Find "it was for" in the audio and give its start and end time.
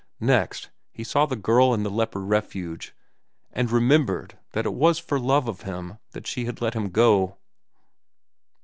4.51-5.19